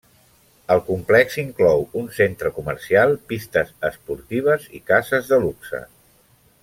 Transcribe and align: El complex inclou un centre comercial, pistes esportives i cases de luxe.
El 0.75 0.79
complex 0.85 1.35
inclou 1.43 1.83
un 2.01 2.07
centre 2.15 2.51
comercial, 2.55 3.13
pistes 3.33 3.69
esportives 3.91 4.67
i 4.81 4.83
cases 4.89 5.31
de 5.35 5.41
luxe. 5.45 5.83